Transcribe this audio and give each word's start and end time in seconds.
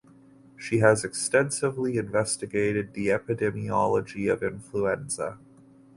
She 0.57 0.79
has 0.79 1.03
extensively 1.03 1.97
investigated 1.99 2.95
the 2.95 3.09
epidemiology 3.09 4.33
of 4.33 4.41
influenza. 4.41 5.37